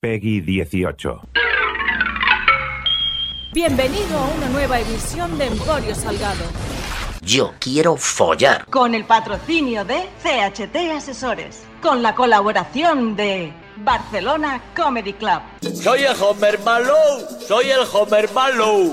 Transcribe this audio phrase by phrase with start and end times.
[0.00, 1.22] Peggy 18.
[3.52, 6.44] Bienvenido a una nueva edición de Emporio Salgado.
[7.20, 8.64] Yo quiero follar.
[8.66, 11.64] Con el patrocinio de CHT Asesores.
[11.82, 15.40] Con la colaboración de Barcelona Comedy Club.
[15.74, 17.26] Soy el Homer Malou.
[17.48, 18.92] Soy el Homer Malou.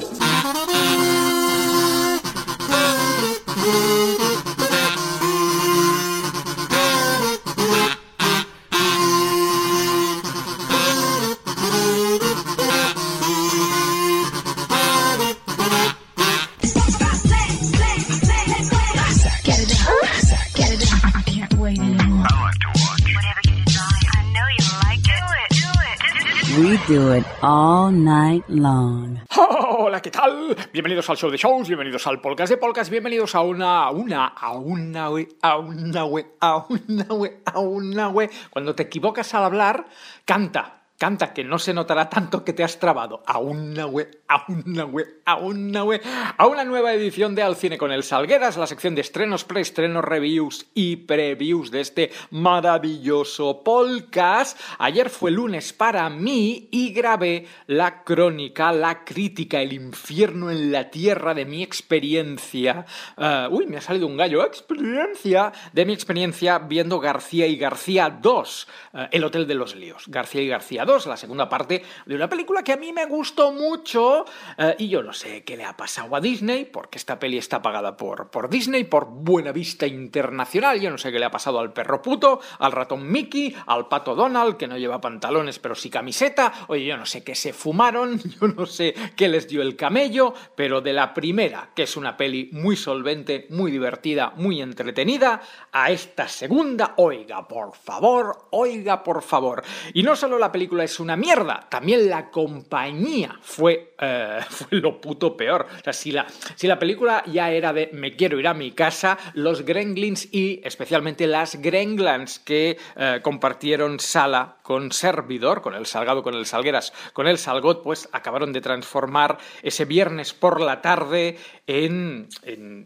[26.88, 27.26] Do it.
[27.42, 29.18] All night long.
[29.36, 30.56] Hola, ¿qué tal?
[30.72, 34.28] Bienvenidos al show de shows, bienvenidos al podcast de podcast, bienvenidos a una, a una,
[34.28, 38.30] a una, we, a una, we, a una, we, a una, we.
[38.52, 39.88] Cuando te equivocas al hablar,
[40.26, 40.85] canta.
[41.06, 43.22] Canta, que no se notará tanto que te has trabado.
[43.28, 46.02] A una we, a una we, a una we.
[46.36, 50.04] A una nueva edición de Al Cine con el Salgueras, la sección de estrenos, preestrenos,
[50.04, 54.60] reviews y previews de este maravilloso podcast.
[54.80, 60.90] Ayer fue lunes para mí y grabé la crónica, la crítica, el infierno en la
[60.90, 62.88] tierra de mi experiencia.
[63.16, 64.44] eh, uy, me ha salido un gallo.
[64.44, 65.54] Experiencia.
[65.72, 70.06] De mi experiencia viendo García y García 2, eh, El Hotel de los Líos.
[70.08, 73.52] García y García 2, la segunda parte de una película que a mí me gustó
[73.52, 74.24] mucho
[74.58, 77.62] eh, y yo no sé qué le ha pasado a Disney, porque esta peli está
[77.62, 81.60] pagada por, por Disney, por Buena Vista Internacional, yo no sé qué le ha pasado
[81.60, 85.90] al perro puto, al ratón Mickey, al pato Donald, que no lleva pantalones pero sí
[85.90, 89.76] camiseta, oye, yo no sé qué se fumaron, yo no sé qué les dio el
[89.76, 95.42] camello, pero de la primera, que es una peli muy solvente, muy divertida, muy entretenida,
[95.72, 99.64] a esta segunda, oiga, por favor, oiga, por favor.
[99.94, 105.00] Y no solo la película es una mierda, también la compañía fue, eh, fue lo
[105.00, 105.68] puto peor.
[105.80, 106.26] O sea, si la,
[106.56, 110.62] si la película ya era de me quiero ir a mi casa, los Gremlins y
[110.64, 116.92] especialmente las Gremlins que eh, compartieron sala con servidor, con el Salgado, con el Salgueras,
[117.14, 121.38] con el Salgot, pues acabaron de transformar ese viernes por la tarde
[121.68, 122.28] en,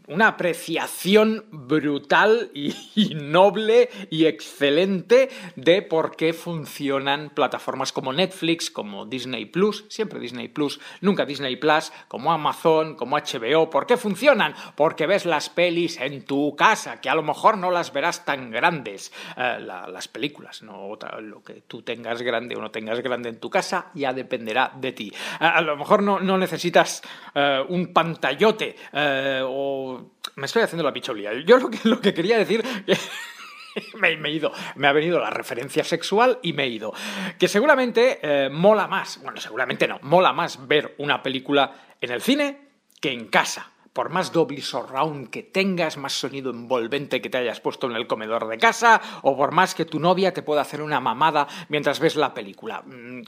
[0.06, 8.70] una apreciación brutal y, y noble y excelente de por qué funcionan plataformas como Netflix,
[8.70, 13.70] como Disney Plus, siempre Disney Plus, nunca Disney Plus, como Amazon, como HBO.
[13.70, 14.54] ¿Por qué funcionan?
[14.76, 18.50] Porque ves las pelis en tu casa, que a lo mejor no las verás tan
[18.50, 19.12] grandes.
[19.38, 23.28] Eh, la- las películas, no otra- lo que tú tengas grande o no tengas grande
[23.28, 25.12] en tu casa, ya dependerá de ti.
[25.38, 27.00] A, lo mejor no, necesitas
[27.32, 30.10] eh, un pantallote eh, o...
[30.34, 31.32] Me estoy haciendo la picholía.
[31.46, 32.64] Yo lo que, que quería decir...
[34.00, 36.92] me, me he ido, me ha venido la referencia sexual y me he ido.
[37.38, 42.20] Que seguramente eh, mola más, bueno, seguramente no, mola más ver una película en el
[42.20, 42.58] cine
[43.00, 43.69] que en casa.
[43.92, 48.06] Por más doble surround que tengas, más sonido envolvente que te hayas puesto en el
[48.06, 51.98] comedor de casa, o por más que tu novia te pueda hacer una mamada mientras
[51.98, 52.82] ves la película.
[52.82, 53.22] Mm,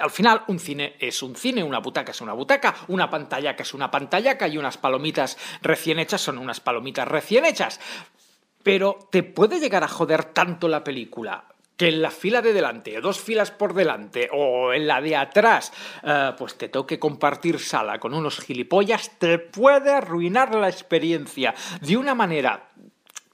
[0.00, 3.74] al final, un cine es un cine, una butaca es una butaca, una pantallaca es
[3.74, 7.80] una pantallaca y unas palomitas recién hechas son unas palomitas recién hechas.
[8.62, 13.00] Pero te puede llegar a joder tanto la película que en la fila de delante,
[13.00, 15.72] dos filas por delante o en la de atrás,
[16.02, 21.96] eh, pues te toque compartir sala con unos gilipollas, te puede arruinar la experiencia de
[21.96, 22.68] una manera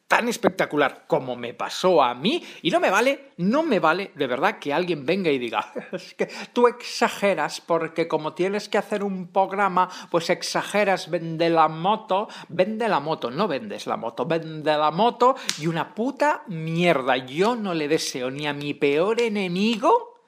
[0.09, 4.27] tan espectacular como me pasó a mí y no me vale, no me vale de
[4.27, 9.05] verdad que alguien venga y diga, es que tú exageras porque como tienes que hacer
[9.05, 14.77] un programa, pues exageras, vende la moto, vende la moto, no vendes la moto, vende
[14.77, 17.19] la moto y una puta mierda.
[17.19, 20.23] Yo no le deseo ni a mi peor enemigo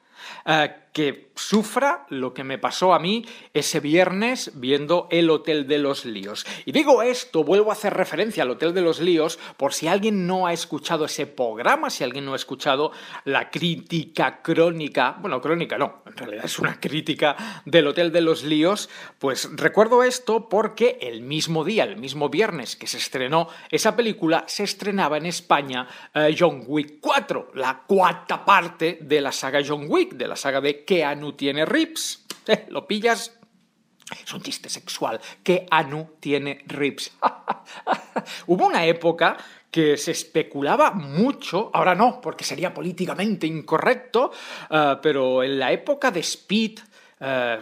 [0.45, 3.25] eh, que sufra lo que me pasó a mí
[3.55, 6.47] ese viernes viendo El Hotel de los Líos.
[6.67, 10.27] Y digo esto, vuelvo a hacer referencia al Hotel de los Líos, por si alguien
[10.27, 12.93] no ha escuchado ese programa, si alguien no ha escuchado
[13.25, 18.45] la crítica crónica, bueno, crónica no, en realidad es una crítica del Hotel de los
[18.45, 23.97] Líos, pues recuerdo esto porque el mismo día, el mismo viernes que se estrenó esa
[23.97, 29.61] película, se estrenaba en España eh, John Wick 4, la cuarta parte de la saga
[29.67, 32.27] John Wick, de la saga de Keanu tiene rips.
[32.47, 33.39] Eh, ¿Lo pillas?
[34.25, 35.21] Es un chiste sexual.
[35.43, 37.13] Keanu tiene rips.
[38.47, 39.37] Hubo una época
[39.71, 44.33] que se especulaba mucho, ahora no, porque sería políticamente incorrecto,
[44.69, 46.81] eh, pero en la época de Speed,
[47.21, 47.59] eh,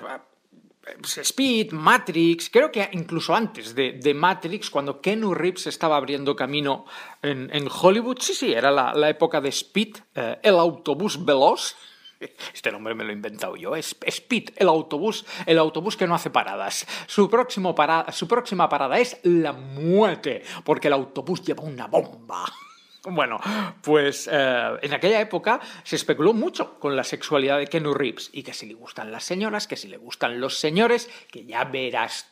[1.04, 6.86] Speed, Matrix, creo que incluso antes de, Matrix, cuando Keanu Reeves estaba abriendo camino
[7.20, 11.76] en, Hollywood, sí, sí, era la, época de Speed, el autobús veloz,
[12.54, 13.76] Este nombre me lo he inventado yo.
[13.76, 16.86] Es Speed, el autobús, el autobús que no hace paradas.
[17.06, 17.74] Su, próximo
[18.12, 22.44] su próxima parada es la muerte, porque el autobús lleva una bomba.
[23.10, 23.40] Bueno,
[23.80, 28.42] pues eh, en aquella época se especuló mucho con la sexualidad de Keanu Reeves y
[28.42, 32.30] que si le gustan las señoras, que si le gustan los señores, que ya verás,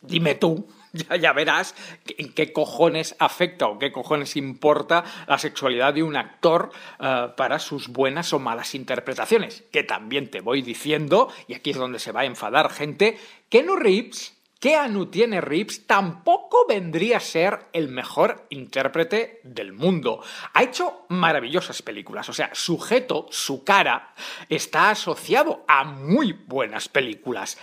[0.00, 0.66] dime tú,
[1.20, 1.74] ya, verás
[2.18, 6.70] en qué cojones afecta o qué cojones importa la sexualidad de un actor
[7.00, 9.64] eh, para sus buenas o malas interpretaciones.
[9.72, 13.76] Que también te voy diciendo, y aquí es donde se va a enfadar gente, Keanu
[13.76, 14.35] Reeves
[14.66, 20.20] Keanu tiene Reeves tampoco vendría a ser el mejor intérprete del mundo.
[20.54, 24.12] Ha hecho maravillosas películas, o sea, sujeto, su cara,
[24.48, 27.58] está asociado a muy buenas películas.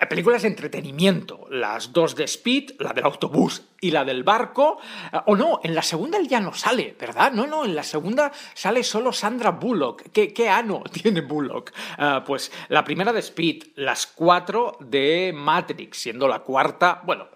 [0.00, 4.78] Eh, películas de entretenimiento, las dos de Speed, la del autobús y la del barco.
[5.12, 7.32] Eh, o no, en la segunda él ya no sale, ¿verdad?
[7.32, 10.10] No, no, en la segunda sale solo Sandra Bullock.
[10.10, 11.72] ¿Qué, qué ano tiene Bullock?
[11.98, 17.28] Eh, pues la primera de Speed, las cuatro de Matrix, siendo la cuarta, bueno,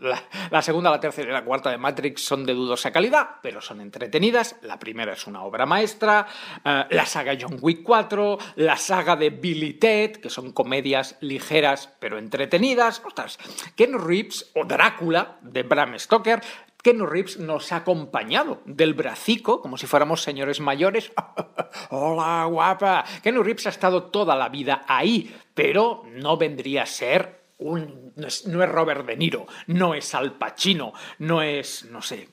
[0.51, 3.83] la, segunda, la tercera y la cuarta de Matrix son de dudosa calidad, pero son
[3.83, 4.57] entretenidas.
[4.63, 6.27] La primera es una obra maestra,
[6.65, 11.91] eh, la saga John Wick 4, la saga de Billy Ted, que son comedias ligeras
[11.99, 13.03] pero entretenidas.
[13.05, 13.39] Ostras,
[13.77, 16.38] Ken Reeves o Drácula de Bram Stoker
[16.83, 21.13] Ken Reeves nos ha acompañado del bracico, como si fuéramos señores mayores.
[21.91, 23.05] Hola, guapa.
[23.23, 28.13] Ken Reeves ha estado toda la vida ahí, pero no vendría a ser un...
[28.17, 32.29] No es, no es Robert De Niro, no es Al Pacino, no es, no sé,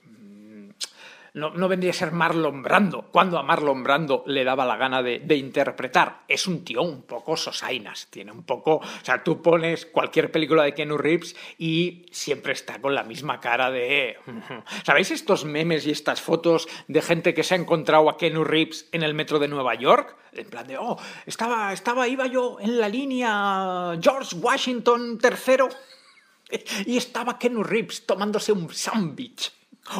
[1.35, 5.03] no, no, vendría a ser Marlon Brando, cuando a Marlon Brando le daba la gana
[5.03, 6.23] de, interpretar.
[6.29, 8.75] Es un tío un poco sosainas, tiene un poco...
[8.75, 13.41] O sea, tú pones cualquier película de Keanu Reeves y siempre está con la misma
[13.41, 14.17] cara de...
[14.85, 18.87] ¿Sabéis estos memes y estas fotos de gente que se ha encontrado a Keanu Reeves
[18.93, 20.15] en el metro de Nueva York?
[20.31, 26.95] En plan de, oh, estaba, estaba, iba yo en la línea George Washington III y
[26.95, 29.51] estaba Keanu Reeves tomándose un sándwich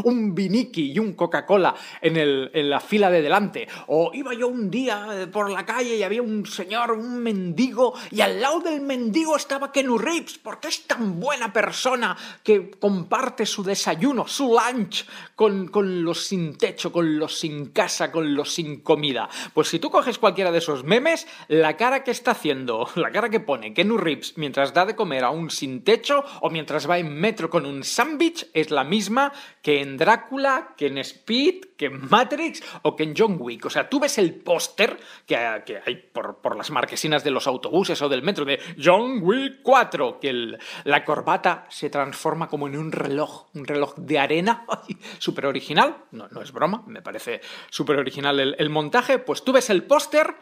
[0.04, 3.68] un viniki y un Coca-Cola en, en la fila de delante.
[3.88, 8.22] O iba yo un día por la calle y había un señor, un mendigo, y
[8.22, 13.64] al lado del mendigo estaba Kenu Reeves, porque es tan buena persona que comparte su
[13.64, 15.06] desayuno, su lunch,
[15.36, 19.30] con, con los sin techo, con los sin casa, con los sin comida.
[19.54, 23.30] Pues si tú coges cualquiera de esos memes, la cara que está haciendo, la cara
[23.30, 26.98] que pone Kenu Reeves mientras da de comer a un sin techo o mientras va
[26.98, 29.32] en metro con un sándwich es la misma
[29.62, 33.66] que en Drácula, que en Speed, que en Matrix o que en John Wick.
[33.66, 38.02] O sea, tú ves el póster que, que, hay por, las marquesinas de los autobuses
[38.02, 42.92] o del metro de John Wick 4, que la corbata se transforma como en un
[42.92, 44.66] reloj, un reloj de arena,
[45.20, 45.96] súper original.
[46.12, 49.20] No, es broma, me parece súper original el montaje.
[49.20, 50.36] Pues tú ves el póster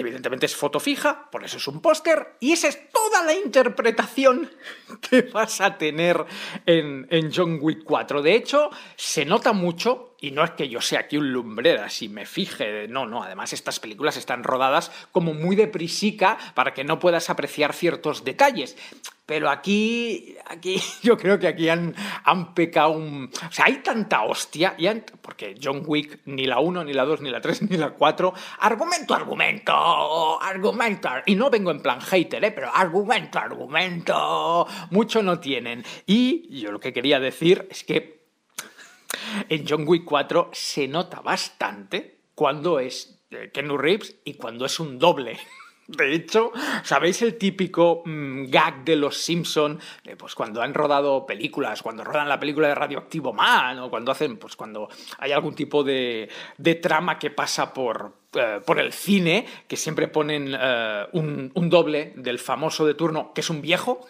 [0.00, 4.50] evidentemente es foto fija, por eso es un póster, y esa es toda la interpretación
[5.10, 6.24] que vas a tener
[6.66, 8.22] en, en, John Wick 4.
[8.22, 12.08] De hecho, se nota mucho, y no es que yo sea aquí un lumbrera, si
[12.08, 16.98] me fije, no, no, además estas películas están rodadas como muy deprisica para que no
[16.98, 18.76] puedas apreciar ciertos detalles.
[19.28, 21.94] Pero aquí, aquí, yo creo que aquí han,
[22.24, 23.30] han pecado un...
[23.46, 27.04] O sea, hay tanta hostia, y han, porque John Wick, ni la 1, ni la
[27.04, 32.00] 2, ni la 3, ni la 4, argumento, argumento, argumento, y no vengo en plan
[32.00, 32.52] hater, ¿eh?
[32.52, 35.84] pero argumento, argumento, mucho no tienen.
[36.06, 38.30] Y yo lo que quería decir es que
[39.50, 43.20] en John Wick 4 se nota bastante cuando es
[43.52, 45.38] Kenu Reeves y cuando es un doble.
[45.88, 46.52] De hecho,
[46.84, 49.80] ¿sabéis el típico mmm, gag de los Simpson?
[50.18, 54.36] Pues cuando han rodado películas, cuando rodan la película de Radioactivo Man, o cuando hacen,
[54.36, 56.28] pues cuando hay algún tipo de,
[56.58, 61.70] de trama que pasa por, eh, por el cine, que siempre ponen eh, un, un
[61.70, 64.06] doble del famoso de turno, que es un viejo,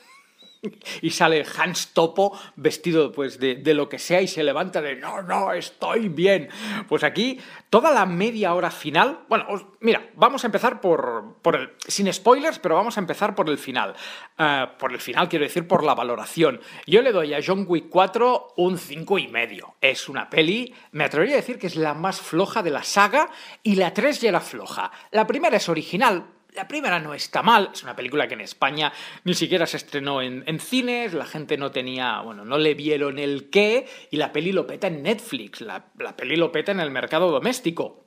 [1.03, 4.97] y sale Hans Topo vestido pues de, de, lo que sea y se levanta de
[4.97, 6.49] no, no, estoy bien.
[6.89, 7.39] Pues aquí
[7.71, 9.47] toda la media hora final, bueno,
[9.81, 13.59] mira, vamos a empezar por, por el, sin spoilers, pero vamos a empezar por el
[13.59, 13.95] final.
[14.39, 16.61] Uh, por el final quiero decir por la valoración.
[16.87, 19.75] Yo le doy a John Wick 4 un 5 y medio.
[19.81, 23.31] Es una peli, me atrevería a decir que es la más floja de la saga
[23.63, 24.91] y la 3 ya era floja.
[25.11, 28.93] La primera es original, la primera no está mal, es una película que en España
[29.25, 33.19] ni siquiera se estrenó en, en, cines, la gente no tenía, bueno, no le vieron
[33.19, 36.81] el qué, y la peli lo peta en Netflix, la, la peli lo peta en
[36.81, 38.05] el mercado doméstico.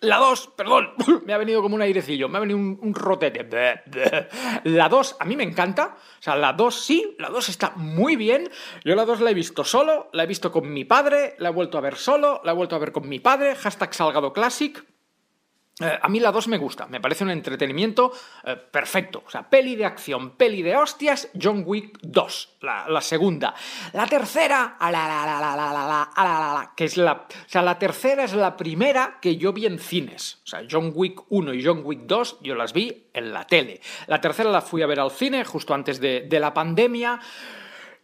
[0.00, 0.92] La 2, perdón,
[1.26, 3.48] me ha venido como un airecillo, me ha venido un, un rotete.
[4.64, 8.14] La 2 a mí me encanta, o sea, la 2 sí, la 2 está muy
[8.14, 8.48] bien.
[8.84, 11.52] Yo la 2 la he visto solo, la he visto con mi padre, la he
[11.52, 14.84] vuelto a ver solo, la he vuelto a ver con mi padre, hashtag Salgado Classic.
[15.80, 18.12] Eh, a mí la 2 me gusta, me parece un entretenimiento
[18.44, 19.22] eh, perfecto.
[19.26, 23.54] O sea, peli de acción, peli de hostias, John Wick 2, la, segunda.
[23.92, 27.12] La tercera, la, que es la...
[27.12, 30.40] O sea, la tercera es la primera que yo vi en cines.
[30.42, 33.80] O sea, John Wick 1 y John Wick 2 yo las vi en la tele.
[34.08, 37.20] La tercera la fui a ver al cine justo antes de, de la pandemia.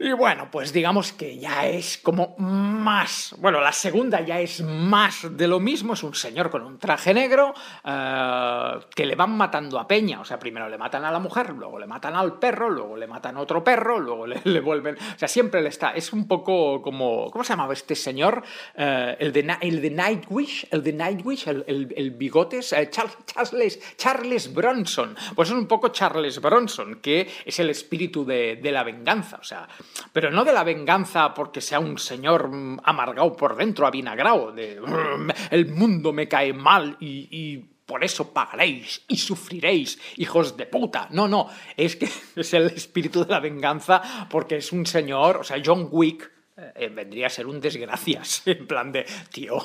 [0.05, 3.35] Y bueno, pues digamos que ya es como más.
[3.39, 5.95] Bueno, la segunda ya es más de lo mismo.
[5.95, 10.21] Es un señor con un traje negro eh, que le van matando a Peña.
[10.21, 13.07] O sea, primero le matan a la mujer, luego le matan al perro, luego le
[13.07, 14.95] matan a otro perro, luego le, vuelven.
[14.97, 15.93] O sea, siempre le está.
[15.93, 17.31] Es un poco como.
[17.31, 18.43] ¿Cómo se llamaba este señor?
[18.75, 22.75] Eh, el, de, el de Nightwish, el de Nightwish, el, el, el bigotes.
[22.75, 25.17] eh, Charles, Charles, Charles Bronson.
[25.35, 29.39] Pues es un poco Charles Bronson, que es el espíritu de, de la venganza.
[29.41, 29.67] O sea,
[30.13, 34.81] pero no de la venganza porque sea un señor mm, amargado por dentro, avinagrado, de
[34.81, 41.07] "Mm, el mundo me cae mal y, por eso pagaréis y sufriréis, hijos de puta.
[41.11, 45.45] No, no, es que es el espíritu de la venganza porque es un señor, o
[45.45, 49.63] sea, John Wick eh, vendría a ser un desgracias, en plan de, tío,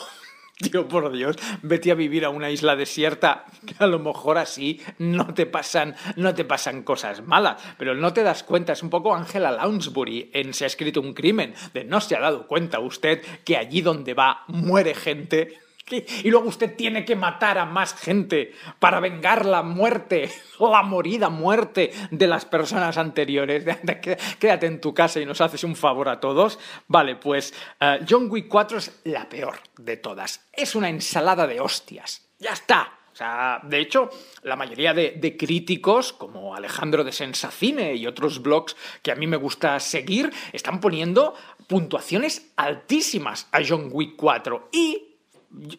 [0.60, 4.82] Tío, por Dios, vete a vivir a una isla desierta, que a lo mejor así
[4.98, 8.89] no te pasan, no te pasan cosas malas, pero no te das cuenta, es un
[8.89, 12.82] poco Angela Lounsbury en Se ha escrito un crimen, de no se ha dado cuenta
[12.82, 15.58] usted que allí donde va muere gente.
[15.91, 20.29] Y luego usted tiene que matar a más gente para vengar la muerte,
[20.60, 23.65] la morida muerte de las personas anteriores.
[24.39, 26.60] Quédate en tu casa y nos haces un favor a todos.
[26.88, 30.48] Vale, pues eh, John Wick 4 es la peor de todas.
[30.53, 32.29] Es una ensalada de hostias.
[32.39, 32.93] Ya está.
[33.12, 34.10] O sea, de hecho,
[34.43, 39.27] la mayoría de, de críticos, como Alejandro de Sensacine y otros blogs que a mí
[39.27, 41.36] me gusta seguir, están poniendo
[41.67, 44.69] puntuaciones altísimas a John Wick 4.
[44.72, 45.09] Y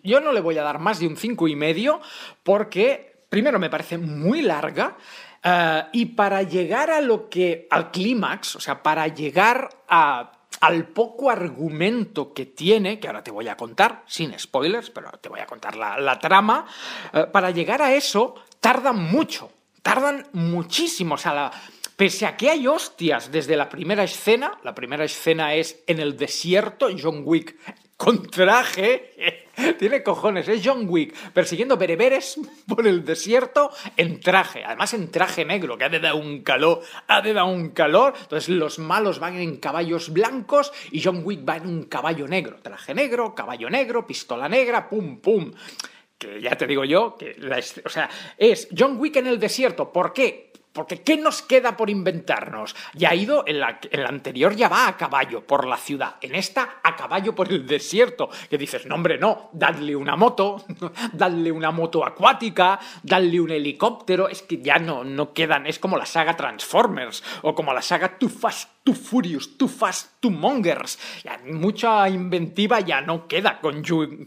[0.03, 2.01] yo no le voy a dar más de un cinco y medio
[2.43, 4.97] porque, primero, me parece muy larga.
[5.43, 7.67] eh, y para llegar a lo que.
[7.71, 13.31] al clímax, o sea, para llegar a al poco argumento que tiene, que ahora te
[13.31, 16.67] voy a contar, sin spoilers, pero te voy a contar la, la trama,
[17.13, 19.51] eh, para llegar a eso tardan mucho,
[19.83, 21.51] tardan muchísimo, o sea,
[21.97, 26.17] pese a que hay hostias desde la primera escena, la primera escena es en el
[26.17, 27.57] desierto, John Wick
[28.01, 29.45] con traje,
[29.79, 35.45] tiene cojones, es John Wick persiguiendo bereberes por el desierto en traje, además en traje
[35.45, 39.19] negro, que ha de dar un calor, ha de dar un calor, entonces los malos
[39.19, 43.69] van en caballos blancos y John Wick va en un caballo negro, traje negro, caballo
[43.69, 45.53] negro, pistola negra, pum, pum.
[46.17, 49.93] Que ya te digo yo, que la o sea, es John Wick en el desierto,
[49.93, 50.50] ¿por qué?
[50.73, 52.77] Porque ¿qué nos queda por inventarnos?
[52.95, 56.81] Ya ha ido, en la, anterior ya va a caballo por la ciudad, en esta
[56.85, 58.31] a caballo por el desierto.
[58.49, 60.65] Que dices, no hombre, no, dadle una moto,
[61.13, 65.97] dadle una moto acuática, dadle un helicóptero, es que ya no, no quedan, es como
[65.97, 71.01] la saga Transformers o como la saga Too Fast, Too Furious, Too Fast, Too Mongers.
[71.47, 73.83] Mucha inventiva ya no queda con,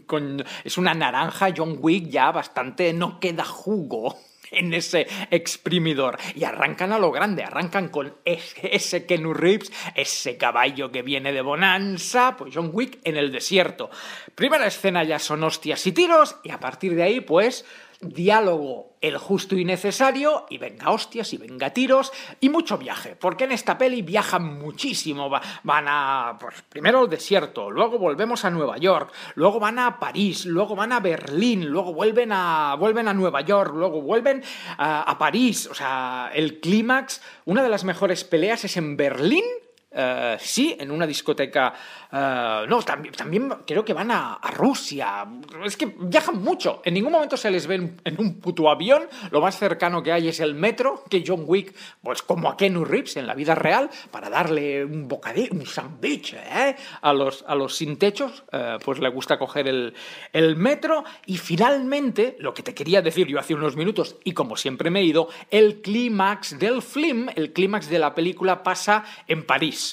[0.06, 0.44] con...
[0.62, 2.92] Es una naranja John Wick ya bastante...
[2.92, 4.18] no queda jugo
[4.56, 10.36] en ese exprimidor y arrancan a lo grande, arrancan con ese, ese Kenu Reeves, ese
[10.36, 13.90] caballo que viene de Bonanza, pues John Wick en el desierto.
[14.34, 17.64] Primera escena ya son hostias y tiros y a partir de ahí pues
[18.12, 23.44] diálogo el justo y necesario y venga hostias y venga tiros y mucho viaje, porque
[23.44, 28.50] en esta peli viajan muchísimo, Va- van a pues primero al desierto, luego volvemos a
[28.50, 33.12] Nueva York, luego van a París, luego van a Berlín, luego vuelven a vuelven a
[33.14, 34.42] Nueva York, luego vuelven
[34.78, 39.44] a, a París, o sea, el clímax, una de las mejores peleas es en Berlín
[39.94, 41.72] eh, sí, en una discoteca.
[42.12, 45.24] eh, no, también, creo que van a, Rusia.
[45.64, 46.82] Es que viajan mucho.
[46.84, 49.04] En ningún momento se les ve en, en un puto avión.
[49.30, 52.84] Lo más cercano que hay es el metro, que John Wick, pues como a Kenu
[52.84, 56.76] Reeves en la vida real, para darle un bocadillo, un sándwich ¿eh?
[57.00, 59.94] a, los, a los sin techos, eh, pues le gusta coger el,
[60.32, 61.04] el metro.
[61.26, 65.00] Y finalmente, lo que te quería decir yo hace unos minutos, y como siempre me
[65.00, 69.83] he ido, el clímax del film, el clímax de la película pasa en París.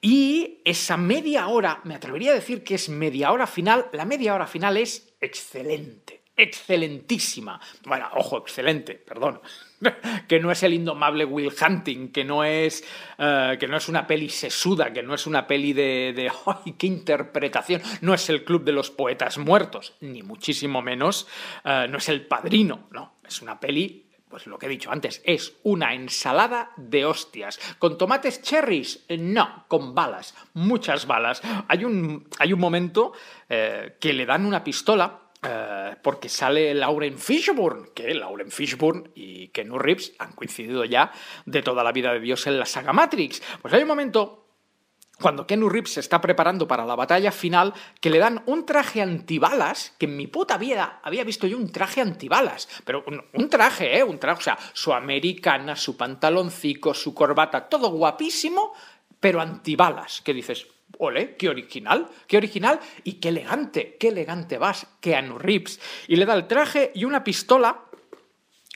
[0.00, 4.34] Y esa media hora, me atrevería a decir que es media hora final, la media
[4.34, 7.60] hora final es excelente, excelentísima.
[7.84, 9.40] Bueno, ojo, excelente, perdón.
[10.28, 12.84] que no es el indomable Will Hunting, que no es,
[13.18, 16.86] eh, que no es una peli sesuda, que no es una peli de, ¡ay, qué
[16.88, 17.80] interpretación!
[18.00, 21.28] No es el Club de los Poetas Muertos, ni muchísimo menos,
[21.64, 25.20] eh, no es el Padrino, no, es una peli pues lo que he dicho antes,
[25.26, 27.60] es una ensalada de hostias.
[27.78, 29.04] ¿Con tomates cherries?
[29.10, 31.42] No, con balas, muchas balas.
[31.68, 33.12] Hay un, hay un momento
[33.46, 39.48] eh, que le dan una pistola eh, porque sale Lauren Fishburne, que Lauren Fishburne y
[39.48, 41.12] Kenu Reeves han coincidido ya
[41.44, 43.42] de toda la vida de Dios en la saga Matrix.
[43.60, 44.41] Pues hay un momento
[45.22, 49.00] cuando Kenu Reeves se está preparando para la batalla final, que le dan un traje
[49.00, 53.98] antibalas, que en mi puta vida había visto yo un traje antibalas, pero un, traje,
[53.98, 54.04] ¿eh?
[54.04, 58.74] Un traje, o sea, su americana, su pantaloncico, su corbata, todo guapísimo,
[59.20, 60.66] pero antibalas, que dices,
[60.98, 65.80] ole, qué original, qué original y qué elegante, qué elegante vas, Keanu Reeves.
[66.08, 67.84] Y le da el traje y una pistola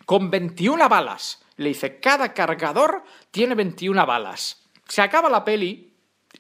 [0.05, 1.43] con 21 balas.
[1.57, 4.63] Le dice, cada cargador tiene 21 balas.
[4.87, 5.96] Se acaba la peli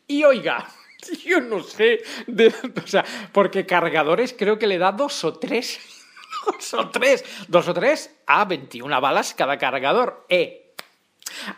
[0.06, 0.66] y oiga,
[1.24, 5.78] yo no sé, de- o sea, porque cargadores creo que le da dos o tres,
[6.46, 10.24] dos o tres, dos o tres a 21 balas cada cargador.
[10.28, 10.72] Eh,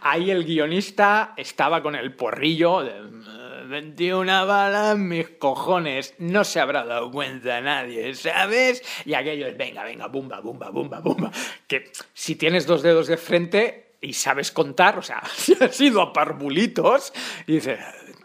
[0.02, 6.58] ahí el guionista estaba con el porrillo de "Eh, 21 balas, mis cojones, no se
[6.58, 8.82] habrá dado cuenta nadie, ¿sabes?
[9.04, 11.30] Y aquello es, venga, venga, bumba, bumba, bumba, bumba.
[11.66, 16.00] Que si tienes dos dedos de frente y sabes contar, o sea, si has ido
[16.00, 17.12] a parvulitos,
[17.46, 17.78] y dices,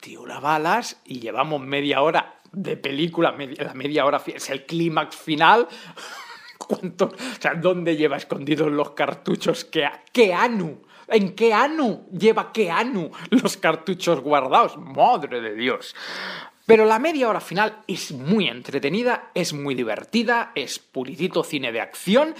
[0.03, 5.15] 21 balas y llevamos media hora de película, media- la media hora es el clímax
[5.15, 5.67] final.
[6.57, 7.05] ¿Cuánto?
[7.05, 9.65] O sea, ¿dónde lleva escondidos los cartuchos?
[9.65, 10.81] ¿Qué, qué anu?
[11.07, 14.77] ¿En qué anu lleva qué anu los cartuchos guardados?
[14.77, 15.95] Madre de Dios.
[16.65, 21.81] Pero la media hora final es muy entretenida, es muy divertida, es puritito cine de
[21.81, 22.33] acción.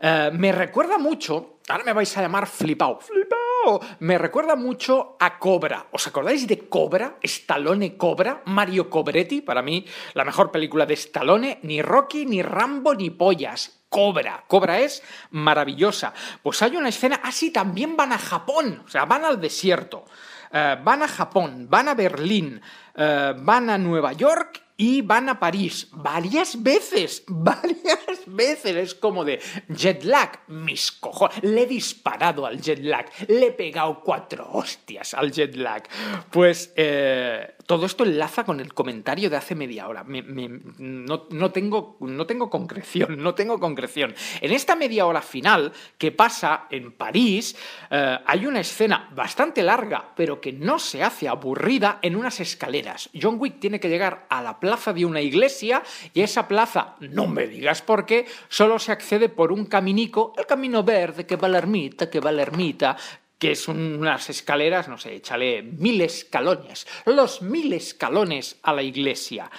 [0.00, 5.38] Eh, me recuerda mucho, ahora me vais a llamar flipao, flipao, me recuerda mucho a
[5.38, 5.86] Cobra.
[5.92, 7.16] ¿Os acordáis de Cobra?
[7.22, 12.94] Stallone Cobra, Mario Cobretti, para mí la mejor película de Stallone, ni Rocky, ni Rambo,
[12.94, 13.78] ni Pollas.
[13.88, 14.44] Cobra.
[14.46, 16.12] Cobra es maravillosa.
[16.42, 20.04] Pues hay una escena, así también van a Japón, o sea, van al desierto.
[20.52, 22.60] Eh, van a Japón, van a Berlín,
[22.94, 25.88] eh, van a Nueva York y van a París.
[25.92, 28.76] Varias veces, varias veces.
[28.76, 31.42] Es como de jet lag, mis cojones.
[31.42, 35.82] Le he disparado al jet lag, le he pegado cuatro hostias al jet lag.
[36.30, 40.02] Pues eh, todo esto enlaza con el comentario de hace media hora.
[40.02, 44.14] No, no tengo, no tengo concreción, no tengo concreción.
[44.40, 47.54] En esta media hora final que pasa en París,
[47.90, 52.79] eh, hay una escena bastante larga, pero que no se hace aburrida en unas escaleras.
[53.20, 55.82] John Wick tiene que llegar a la plaza de una iglesia
[56.14, 60.46] y esa plaza, no me digas por qué, solo se accede por un caminico, el
[60.46, 62.96] camino verde que va a la ermita, que va a la ermita,
[63.38, 69.50] que son unas escaleras, no sé, échale mil escalones, los mil escalones a la iglesia.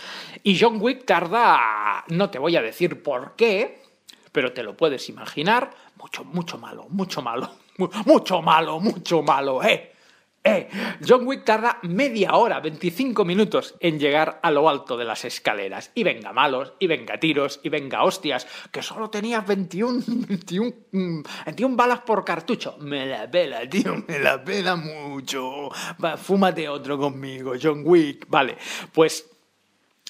[0.43, 3.81] Y John Wick tarda, no te voy a decir por qué,
[4.31, 9.63] pero te lo puedes imaginar, mucho, mucho malo, mucho malo, mu- mucho malo, mucho malo,
[9.63, 9.90] eh.
[10.43, 10.69] Eh,
[11.07, 15.91] John Wick tarda media hora, 25 minutos en llegar a lo alto de las escaleras.
[15.93, 21.21] Y venga malos, y venga tiros, y venga hostias, que solo tenías 21, 21, mm,
[21.45, 22.75] 21 balas por cartucho.
[22.79, 25.69] Me la pela, tío, me la pela mucho.
[26.03, 28.25] Va, fúmate otro conmigo, John Wick.
[28.27, 28.57] Vale,
[28.91, 29.29] pues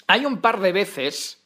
[0.08, 1.42] hay un par de veces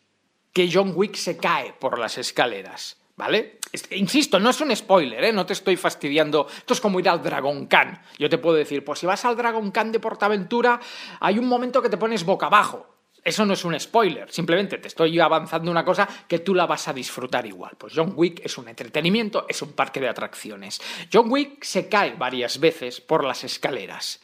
[0.54, 3.60] que John Wick se cae por las escaleras, ¿vale?
[3.92, 5.34] Insisto, no es un spoiler, ¿eh?
[5.34, 6.48] No te estoy fastidiando.
[6.50, 8.02] Esto es como ir al Dragon Khan.
[8.18, 10.80] Yo te puedo decir, pues si vas al Dragon Khan de Portaventura,
[11.20, 12.96] hay un momento que te pones boca abajo.
[13.26, 16.88] Eso no es un spoiler, simplemente te estoy avanzando una cosa que tú la vas
[16.88, 17.72] a disfrutar igual.
[17.76, 20.80] Pues John Wick es un entretenimiento, es un parque de atracciones.
[21.12, 24.22] John Wick se cae varias veces por las escaleras.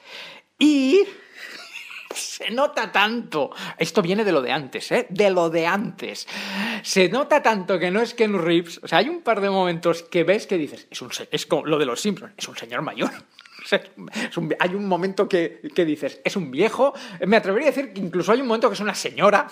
[0.60, 1.02] Y
[2.16, 3.52] se nota tanto.
[3.78, 5.08] Esto viene de lo de antes, ¿eh?
[5.10, 6.28] De lo de antes.
[6.84, 8.80] Se nota tanto que no es Ken Reeves.
[8.84, 11.66] O sea, hay un par de momentos que ves que dices, es, un, es como
[11.66, 13.12] lo de los Simpsons, es un señor mayor.
[13.72, 16.94] Es un- hay un momento que, que dices, es un viejo.
[17.28, 19.48] Me atrevería a decir que incluso hay un momento que es una señora.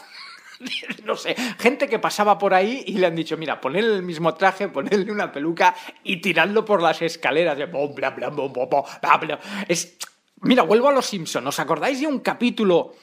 [1.05, 4.33] No sé, gente que pasaba por ahí y le han dicho, mira, ponedle el mismo
[4.33, 7.57] traje, ponedle una peluca y tiradlo por las escaleras.
[7.57, 8.67] de bla, bla, bom, bom,
[9.01, 9.39] bla, bla.
[9.69, 9.97] Es...
[10.41, 11.47] Mira, vuelvo a los Simpson.
[11.47, 12.93] ¿Os acordáis de un capítulo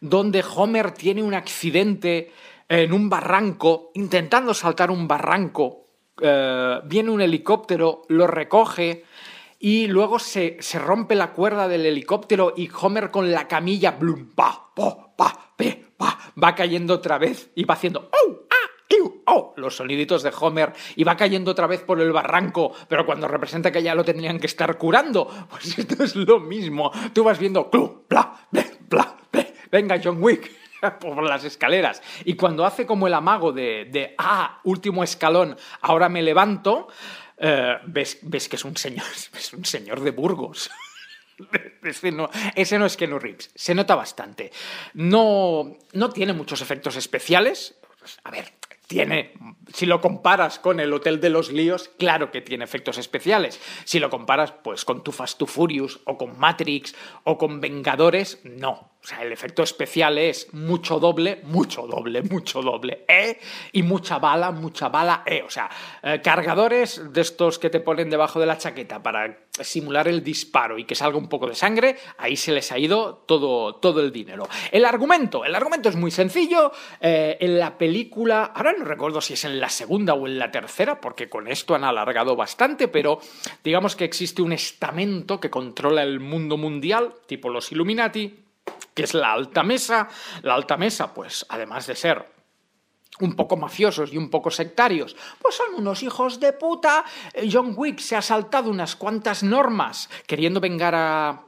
[0.00, 2.32] donde Homer tiene un accidente
[2.68, 5.84] en un barranco, intentando saltar un barranco?
[6.20, 9.04] eh, viene un helicóptero, lo recoge
[9.58, 14.30] y luego se, se rompe la cuerda del helicóptero y Homer con la camilla blum,
[14.34, 18.46] pa, po, pa, pe, pa, va cayendo otra vez y va haciendo ¡oh!
[18.50, 18.70] ¡ah!
[19.26, 19.54] ¡Oh!
[19.56, 23.72] los soniditos de Homer y va cayendo otra vez por el barranco, pero cuando representa
[23.72, 26.90] que ya lo tendrían que estar curando, pues esto es lo mismo.
[27.12, 29.54] Tú vas viendo clu, bla, ble, bla, ble.
[29.70, 30.50] venga John Wick
[31.00, 32.02] por las escaleras.
[32.24, 36.88] Y cuando hace como el amago de, ah, último escalón, ahora me levanto,
[37.38, 40.70] eh, ves, ves que es un señor, es un señor de Burgos.
[41.82, 43.50] Ese no, es Keanu Reeves.
[43.56, 44.52] Se nota bastante.
[44.94, 47.76] No, no tiene muchos efectos especiales.
[48.22, 48.52] A ver,
[48.86, 49.32] tiene,
[49.72, 53.60] si lo comparas con el Hotel de los Líos, claro que tiene efectos especiales.
[53.84, 56.94] Si lo comparas pues con Tu Fast to Furious o con Matrix
[57.24, 58.93] o con Vengadores, no.
[59.04, 63.38] O sea, el efecto especial es mucho doble, mucho doble, mucho doble, ¿eh?
[63.72, 65.42] Y mucha bala, mucha bala, ¿eh?
[65.46, 65.68] O sea,
[66.02, 70.78] eh, cargadores de estos que te ponen debajo de la chaqueta para simular el disparo
[70.78, 74.10] y que salga un poco de sangre, ahí se les ha ido todo, todo el
[74.10, 74.48] dinero.
[74.72, 76.72] El argumento, el argumento es muy sencillo.
[76.98, 80.50] eh, en la película, ahora no recuerdo si es en la segunda o en la
[80.50, 83.20] tercera, porque con esto han alargado bastante, pero
[83.62, 88.43] digamos que existe un estamento que controla el mundo mundial, tipo los Illuminati,
[88.94, 90.08] que es la alta mesa.
[90.42, 92.34] La alta mesa, pues, además de ser
[93.20, 97.04] un poco mafiosos y un poco sectarios, pues son unos hijos de puta.
[97.32, 101.44] Eh, John Wick se ha saltado unas cuantas normas queriendo vengar a,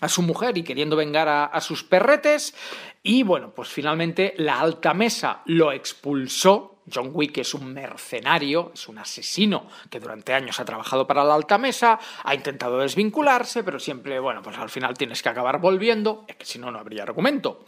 [0.00, 2.54] a su mujer y queriendo vengar a, a sus perretes.
[3.02, 6.73] Y bueno, pues finalmente la alta mesa lo expulsó.
[6.92, 11.34] John Wick es un mercenario, es un asesino que durante años ha trabajado para la
[11.34, 16.24] alta mesa, ha intentado desvincularse, pero siempre, bueno, pues al final tienes que acabar volviendo,
[16.28, 17.64] es que si no, no habría argumento.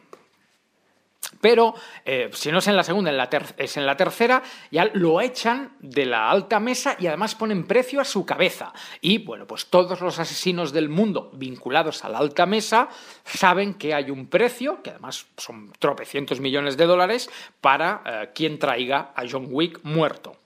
[1.40, 4.90] Pero eh, si no es en la segunda, en la es en la tercera, ya
[4.94, 8.72] lo echan de la alta mesa y además ponen precio a su cabeza.
[9.00, 12.88] Y bueno, pues todos los asesinos del mundo vinculados a la alta mesa
[13.24, 18.58] saben que hay un precio, que además son tropecientos millones de dólares, para eh, quien
[18.58, 20.36] traiga a John Wick muerto.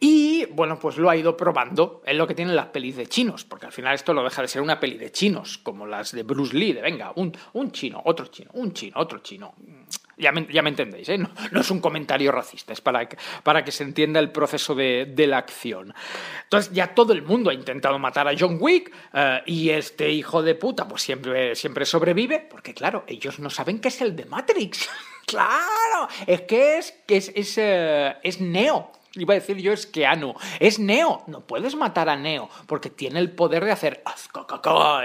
[0.00, 2.02] Y bueno, pues lo ha ido probando.
[2.06, 4.48] Es lo que tienen las pelis de chinos, porque al final esto no deja de
[4.48, 8.00] ser una peli de chinos, como las de Bruce Lee, de venga, un, un chino,
[8.04, 9.54] otro chino, un chino, otro chino.
[10.16, 11.18] Ya me, ya me entendéis, ¿eh?
[11.18, 14.74] No, no es un comentario racista, es para que, para que se entienda el proceso
[14.74, 15.94] de, de la acción.
[16.44, 20.42] Entonces ya todo el mundo ha intentado matar a John Wick eh, y este hijo
[20.42, 24.24] de puta pues siempre, siempre sobrevive, porque claro, ellos no saben que es el de
[24.24, 24.88] Matrix.
[25.26, 28.97] claro, es que es, que es, es, eh, es Neo.
[29.18, 30.34] Iba a decir yo es Keanu.
[30.60, 31.22] Es Neo.
[31.26, 34.02] No puedes matar a Neo porque tiene el poder de hacer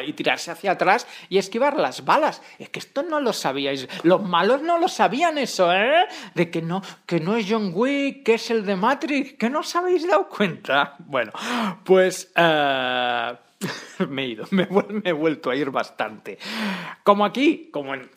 [0.06, 2.41] y tirarse hacia atrás y esquivar las balas.
[2.60, 3.88] Es que esto no lo sabíais.
[4.04, 6.06] Los malos no lo sabían eso, ¿eh?
[6.36, 9.60] De que no, que no es John Wick, que es el de Matrix, que no
[9.60, 10.95] os habéis dado cuenta.
[10.99, 11.32] Bueno,
[11.84, 12.32] pues...
[12.36, 13.34] eh,
[14.10, 14.67] me he ido, me,
[15.04, 16.38] he vuelto a ir bastante.
[17.04, 18.10] Como aquí, como en,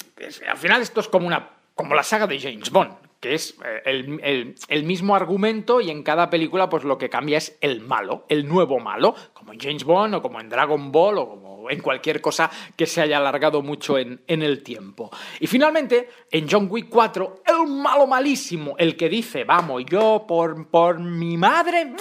[0.49, 2.95] al final esto es como una como la saga de James Bond,
[3.27, 7.39] que es eh, el, el- mismo argumento y en cada película pues lo que cambia
[7.39, 11.19] es el malo, el nuevo malo, como en James Bond o como en Dragon Ball
[11.19, 15.11] o como en cualquier cosa que se haya alargado mucho en, en el tiempo.
[15.41, 20.69] Y finalmente, en John Wick 4, el malo malísimo, el que dice, vamos, yo por,
[20.71, 21.93] por mi madre,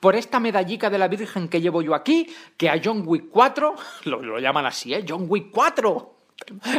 [0.00, 2.26] por esta medallica de la Virgen que llevo yo aquí,
[2.56, 3.74] que a John Wick 4,
[4.06, 5.04] lo, lo llaman así, ¿eh?
[5.08, 6.11] John Wick 4.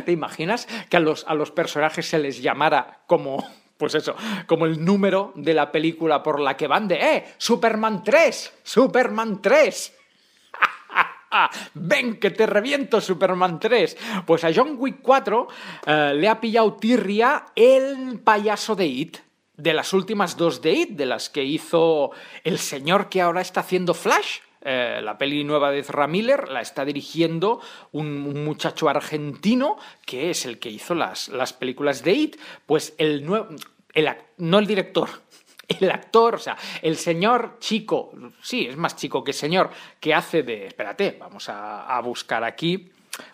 [0.06, 3.46] ¿Te imaginas que a los, a los personajes se les llamara como,
[3.78, 4.16] pues eso,
[4.48, 7.26] como el número de la película por la que van de, ¡eh!
[7.38, 9.94] Superman 3, Superman 3.
[11.74, 13.98] Ven que te reviento Superman 3.
[14.26, 15.48] Pues a John Wick 4
[15.86, 19.18] eh, le ha pillado tirria el payaso de It.
[19.56, 22.12] De las últimas dos de It, de las que hizo
[22.44, 24.39] el señor que ahora está haciendo Flash.
[24.65, 27.60] Eh, la peli nueva de Ezra Miller la está dirigiendo
[27.91, 32.32] un, muchacho argentino que es el que hizo las, las películas de.
[32.65, 33.49] Pues el nuevo.
[33.93, 35.10] El, no el director,
[35.67, 40.43] el actor, o sea, el señor chico, sí, es más chico que señor, que hace
[40.43, 40.67] de.
[40.67, 42.91] Espérate, vamos a, buscar aquí,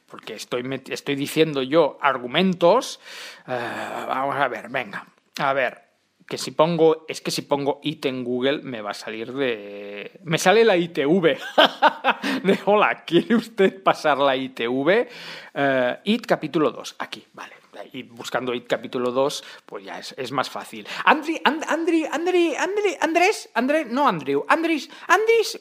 [0.07, 2.99] porque estoy, estoy diciendo yo argumentos.
[3.47, 5.05] Eh, vamos a ver, venga,
[5.37, 5.88] a ver.
[6.29, 10.11] Que si pongo, es que si pongo IT en Google me va a salir de.
[10.23, 11.23] Me sale la ITV.
[12.43, 15.07] de hola, ¿quiere usted pasar la ITV?
[15.55, 17.53] Eh, IT capítulo 2, aquí, vale
[17.93, 20.85] y buscando IT capítulo 2, pues ya es, es más fácil.
[21.05, 24.89] Andri, And- Andri, Andri, Andri, Andrés, Andrés, no Andrew, Andris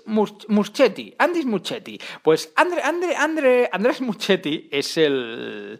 [0.06, 1.98] Mus- Muschetti, Andris Muschetti.
[2.22, 5.78] Pues Andre, Andre, Andre, Andrés Muschetti es el,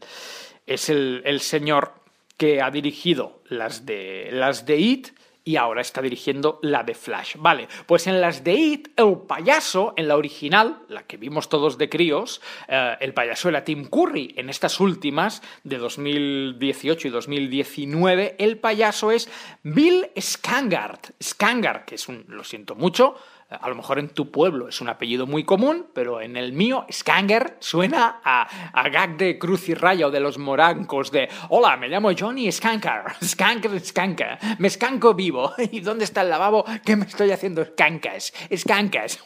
[0.65, 1.95] es el, el señor
[2.39, 5.09] que ha dirigido las de, las de IT
[5.49, 7.37] y ahora está dirigiendo la de Flash.
[7.39, 11.79] Vale, pues en las de It, el payaso, en la original, la que vimos todos
[11.79, 14.35] de críos, eh, el payaso era Tim Curry.
[14.37, 19.31] En estas últimas, de 2018 y 2019, el payaso es
[19.63, 21.01] Bill Skangard.
[21.23, 23.17] Skangard, que es un, lo siento mucho,
[23.49, 26.85] a lo mejor en tu pueblo es un apellido muy común, pero en el mío,
[26.93, 31.77] Skanger suena a, a gag de Cruz y Raya o de los morancos de Hola,
[31.79, 35.53] me llamo Johnny Skanker, Skanker, Skanker, me escanco vivo.
[35.73, 36.65] ¿Y dónde está el lavabo?
[36.85, 37.67] que me estoy haciendo.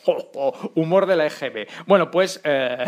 [0.05, 1.67] Oh, oh, humor de la EGB.
[1.87, 2.41] Bueno, pues...
[2.45, 2.87] eh,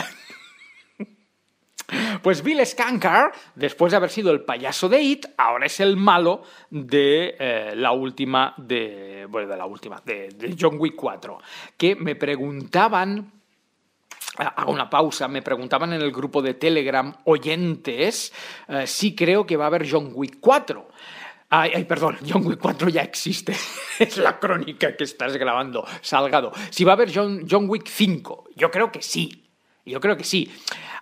[2.23, 6.42] Pues Bill Skankar, después de haber sido el payaso de It, ahora es el malo
[6.70, 11.38] de eh, la última, de, bueno, de la última, de, John Wick 4.
[11.77, 13.33] Que me preguntaban
[14.37, 15.29] Hago una pausa.
[15.29, 18.33] Me preguntaban en el grupo de Telegram oyentes
[18.66, 20.88] eh, si creo que va a haber John Wick 4.
[21.51, 23.55] Ay, ay, perdón, John Wick 4 ya existe.
[24.01, 26.53] es la crónica que estás grabando, Salgado.
[26.70, 29.44] Si va a haber John, John Wick 5, yo creo que sí.
[29.87, 30.51] Yo creo que sí.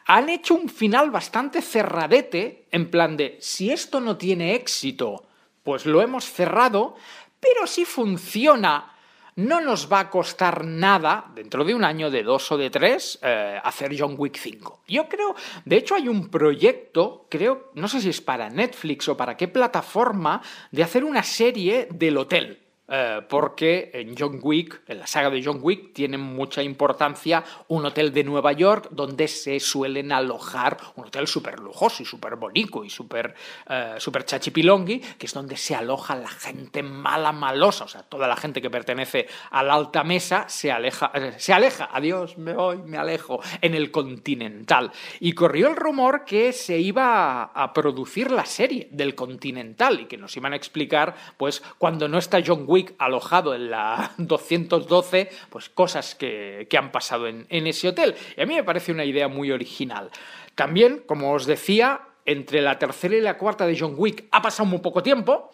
[0.07, 5.25] Han hecho un final bastante cerradete, en plan de, si esto no tiene éxito,
[5.63, 6.97] pues lo hemos cerrado,
[7.41, 8.93] pero si funciona
[9.37, 13.19] no nos va a costar nada, dentro de un año, de dos o de tres,
[13.23, 14.83] eh, hacer John Wick 5.
[14.89, 15.35] Yo creo,
[15.65, 19.49] de hecho hay un proyecto, creo, no sé si es para Netflix o para qué
[19.49, 22.62] plataforma, de hacer una serie del hotel.
[22.89, 27.87] Eh, porque en John Wick, en la saga de John Wick, tiene mucha importancia un
[27.87, 32.85] hotel de Nueva York donde se suelen alojar, un hotel súper lujoso y súper bonito
[32.85, 33.35] y súper
[33.71, 38.27] eh, super chachipilongui, que es donde se aloja la gente mala, malosa, o sea, toda
[38.27, 42.53] la gente que pertenece a la alta mesa se aleja, eh, se aleja, adiós, me
[42.53, 44.91] voy, me alejo, en el Continental.
[45.21, 50.07] Y corrió el rumor que se iba a, a producir la serie del Continental y
[50.07, 55.31] que nos iban a explicar, pues, cuando no está John Wick alojado en la 212,
[55.51, 58.15] pues cosas que, que han pasado en, ese hotel.
[58.37, 60.11] Y a mí me parece una idea muy original.
[60.55, 64.69] También, como os decía, entre la tercera y la cuarta de John Wick ha pasado
[64.69, 65.51] muy poco tiempo.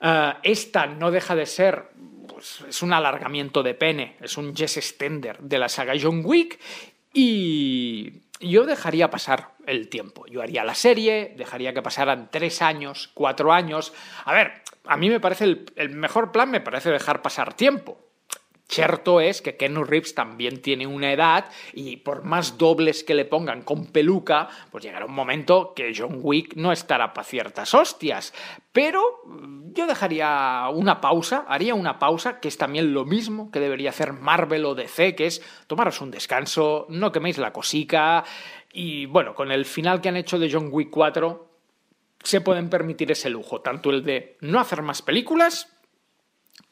[0.00, 1.88] Uh, esta no deja de ser
[2.28, 6.60] pues, es un alargamiento de pene, es un Jess Stender de la saga John Wick
[7.12, 10.26] y yo dejaría pasar el tiempo.
[10.26, 13.92] Yo haría la serie, dejaría que pasaran tres años, cuatro años.
[14.24, 18.07] A ver, a mí me parece el, el mejor plan, me parece dejar pasar tiempo.
[18.70, 23.24] Cierto es que Ken Reeves también tiene una edad y por más dobles que le
[23.24, 28.34] pongan con peluca, pues llegará un momento que John Wick no estará para ciertas hostias.
[28.72, 29.22] Pero
[29.72, 34.12] yo dejaría una pausa, haría una pausa, que es también lo mismo que debería hacer
[34.12, 38.22] Marvel o DC, que es tomaros un descanso, no queméis la cosica
[38.70, 41.48] y bueno, con el final que han hecho de John Wick 4
[42.22, 45.72] se pueden permitir ese lujo, tanto el de no hacer más películas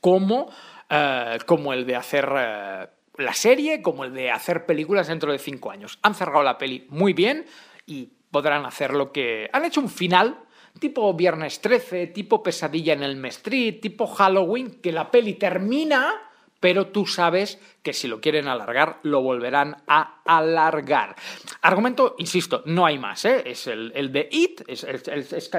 [0.01, 0.51] como
[0.89, 5.39] Uh, como el de hacer uh, la serie, como el de hacer películas dentro de
[5.39, 5.99] cinco años.
[6.03, 7.45] Han cerrado la peli muy bien
[7.87, 9.51] y podrán hacer lo que...
[9.53, 10.47] Han hecho un final
[10.79, 16.15] tipo Viernes 13, tipo Pesadilla en el Street, tipo Halloween, que la peli termina,
[16.61, 21.15] pero tú sabes que si lo quieren alargar, lo volverán a alargar.
[21.63, 23.45] Argumento, insisto, no hay más, ¿eh?
[23.47, 25.51] Es el, el de It, es el, el, el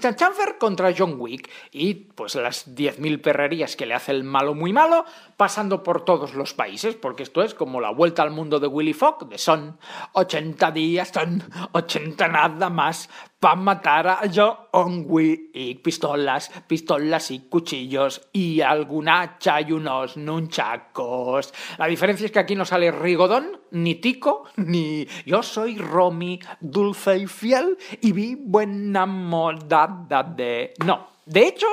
[0.00, 1.48] Chanchanfer contra John Wick.
[1.70, 5.04] Y pues las 10.000 perrerías que le hace el malo muy malo,
[5.36, 8.94] pasando por todos los países, porque esto es como la vuelta al mundo de Willy
[8.94, 9.78] Fogg, de son
[10.14, 13.08] 80 días, son 80 nada más,
[13.38, 15.82] para matar a John Wick.
[15.82, 21.52] Pistolas, pistolas y cuchillos y algo algún hacha y unos nunchacos.
[21.76, 27.18] La diferencia es que aquí no sale Rigodón, ni Tico, ni yo soy Romy, dulce
[27.18, 30.72] y fiel y vivo enamorada de...
[30.86, 31.66] No, de hecho,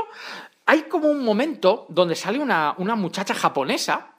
[0.65, 4.11] hay como un momento donde sale una, una muchacha japonesa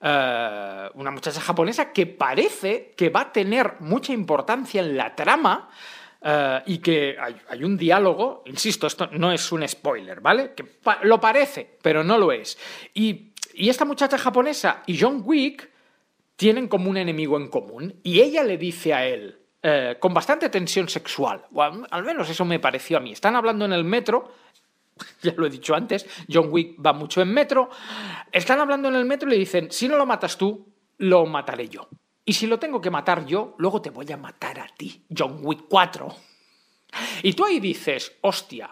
[0.00, 5.70] Uh, una muchacha japonesa que parece que va a tener mucha importancia en la trama
[6.20, 10.52] Uh, y que hay, un diálogo, insisto, esto no es un spoiler, ¿vale?
[10.52, 10.64] Que
[11.04, 12.58] lo parece, pero no lo es.
[12.94, 15.68] Y, esta muchacha japonesa y John Wick
[16.36, 20.48] tienen como un enemigo en común y ella le dice a él, eh, con bastante
[20.48, 24.32] tensión sexual, o al, menos eso me pareció a mí, están hablando en el metro,
[25.22, 27.68] ya lo he dicho antes, John Wick va mucho en metro,
[28.30, 31.68] están hablando en el metro y le dicen, si no lo matas tú, lo mataré
[31.68, 31.88] yo.
[32.28, 35.38] Y si lo tengo que matar yo, luego te voy a matar a ti, John
[35.40, 36.14] Wick 4.
[37.22, 38.68] Y tú ahí dices, hostia,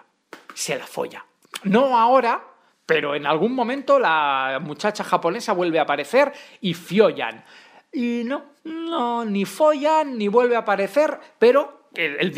[0.53, 1.25] se la folla.
[1.63, 2.45] No ahora,
[2.85, 7.47] pero en algún momento la muchacha japonesa vuelve a aparecer y fiollan.
[7.95, 12.35] Y no, no, ni follan, ni vuelve a aparecer, pero el,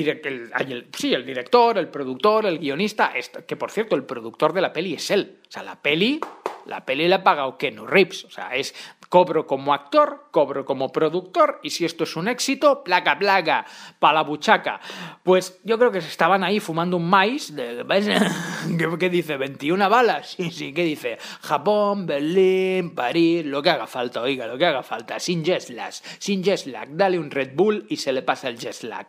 [0.97, 3.13] sí, el director, el productor, el guionista,
[3.45, 5.41] que por cierto, el productor de la peli es él.
[5.49, 6.21] O sea, la peli,
[6.69, 8.25] la peli la ha pagado Kenu Reeves.
[8.25, 8.75] O sea, es
[9.09, 13.65] cobro como actor, cobro como productor, y si esto es un éxito, placa, placa,
[13.99, 14.81] pa' la buchaca.
[15.23, 17.85] Pues yo creo que se estaban ahí fumando un maíz, de,
[18.99, 19.39] ¿qué dice?
[19.39, 20.35] ¿21 balas?
[20.37, 21.19] Sí, sí, ¿qué dice?
[21.41, 25.93] Japón, Berlín, París, lo que haga falta, oiga, lo que haga falta, sin jet lag,
[26.19, 29.07] sin jet lag, dale un Red Bull y se le pasa el jet lag.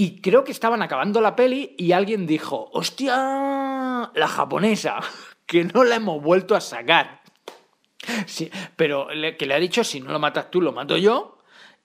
[0.00, 5.00] Y creo que estaban acabando la peli y alguien dijo, hostia, la japonesa,
[5.48, 7.20] que no la hemos vuelto a sacar.
[8.26, 11.38] Sí, pero que le ha dicho, si no lo matas tú, lo mato yo.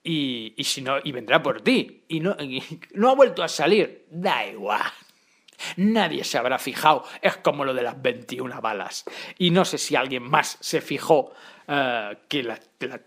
[0.03, 2.03] y, y si no, y vendrá por ti.
[2.07, 2.35] Y no,
[2.93, 4.05] no ha vuelto a salir.
[4.11, 4.81] Da igual.
[5.77, 7.03] Nadie se habrá fijado.
[7.21, 9.05] Es como lo de las 21 balas.
[9.39, 11.33] Y no sé si alguien más se fijó
[11.67, 13.01] eh, que la, la-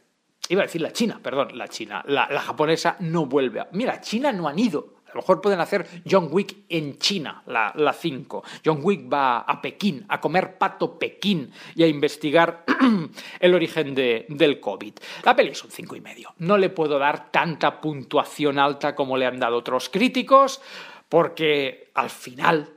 [0.49, 2.03] Iba a decir la China, perdón, la China.
[2.07, 3.69] La, la japonesa no vuelve a...
[3.73, 4.95] Mira, China no han ido.
[5.16, 8.44] Lo mejor pueden hacer John Wick en China, la, la 5.
[8.62, 12.64] John Wick va a Pekín, a comer pato Pekín y a investigar
[13.40, 14.92] el origen de- del COVID.
[15.24, 16.35] La peli es un 5 y medio.
[16.38, 20.61] No le puedo dar tanta puntuación alta como le han dado otros críticos,
[21.09, 22.68] porque al final,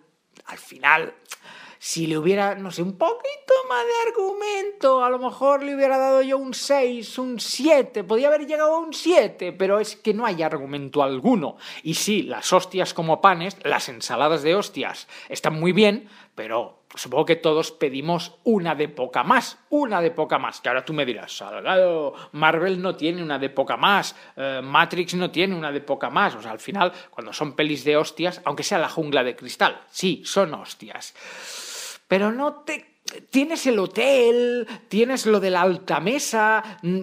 [0.45, 1.13] al final,
[1.81, 5.97] si le hubiera, no sé, un poquito más de argumento, a lo mejor le hubiera
[5.97, 10.13] dado yo un 6, un 7, podía haber llegado a un 7, pero es que
[10.13, 11.55] no hay argumento alguno.
[11.83, 17.25] Y sí, las hostias como panes, las ensaladas de hostias están muy bien, pero supongo
[17.25, 20.59] que todos pedimos una de poca más, una de poca más.
[20.59, 25.13] Que ahora tú me dirás, Salgado, Marvel no tiene una de poca más, eh, Matrix
[25.13, 26.35] no tiene una de poca más.
[26.35, 29.81] O sea, al final, cuando son pelis de hostias, aunque sea la jungla de cristal,
[29.89, 31.13] sí, son hostias
[32.09, 32.85] pero no te...
[33.31, 36.61] Tienes el hotel, tienes lo de la alta mesa...
[36.83, 36.99] mm,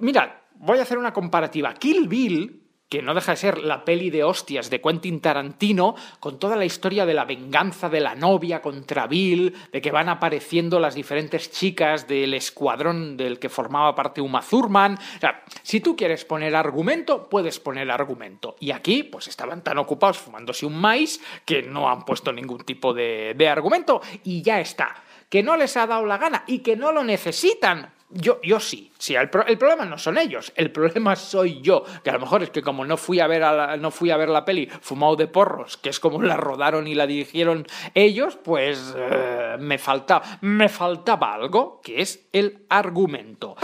[0.00, 1.72] Mira, voy a hacer una comparativa.
[1.74, 2.61] Kill Bill,
[2.92, 6.66] que no deja de ser la peli de hostias de Quentin Tarantino, con toda la
[6.66, 11.50] historia de la venganza de la novia contra Bill, de que van apareciendo las diferentes
[11.50, 14.98] chicas del escuadrón del que formaba parte Uma Thurman.
[15.16, 18.56] O sea, si tú quieres poner argumento, puedes poner argumento.
[18.60, 22.92] Y aquí, pues estaban tan ocupados fumándose un maíz que no han puesto ningún tipo
[22.92, 24.96] de, de argumento y ya está.
[25.30, 27.90] Que no les ha dado la gana y que no lo necesitan.
[28.14, 31.82] Yo, yo sí, sí el, pro- el problema no son ellos, el problema soy yo,
[32.04, 34.10] que a lo mejor es que como no fui a ver a la, no fui
[34.10, 37.66] a ver la peli fumado de porros, que es como la rodaron y la dirigieron
[37.94, 43.56] ellos, pues eh, me faltaba me faltaba algo, que es el argumento.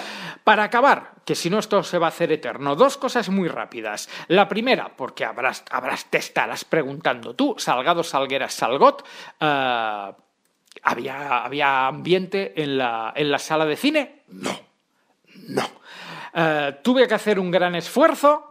[0.44, 4.08] Para acabar, que si no esto se va a hacer eterno, dos cosas muy rápidas.
[4.28, 9.04] La primera, porque habrás, habrás te estarás preguntando tú, Salgado Salgueras Salgot,
[9.40, 10.12] eh,
[10.82, 14.17] ¿Había, ¿Había ambiente en la, en la sala de cine?
[14.30, 14.58] No,
[15.48, 15.62] no.
[16.34, 18.48] Eh, tuve que hacer un gran esfuerzo,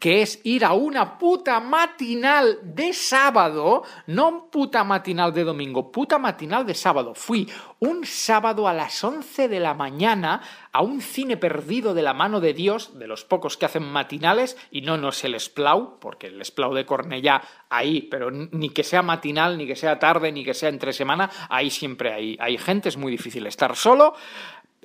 [0.00, 6.18] que es ir a una puta matinal de sábado, no puta matinal de domingo, puta
[6.18, 7.14] matinal de sábado.
[7.14, 7.48] Fui
[7.80, 12.38] un sábado a las 11 de la mañana a un cine perdido de la mano
[12.40, 16.26] de Dios, de los pocos que hacen matinales, y no, no es el Splau, porque
[16.26, 20.44] el Splau de Cornellá ahí, pero ni que sea matinal, ni que sea tarde, ni
[20.44, 24.14] que sea entre semana, ahí siempre hay, hay gente, es muy difícil estar solo.